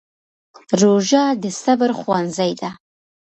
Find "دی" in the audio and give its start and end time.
2.59-2.69